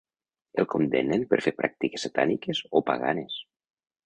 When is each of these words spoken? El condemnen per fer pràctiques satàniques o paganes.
El 0.61 0.67
condemnen 0.71 1.25
per 1.33 1.39
fer 1.47 1.53
pràctiques 1.59 2.09
satàniques 2.09 2.63
o 2.81 2.83
paganes. 2.89 3.39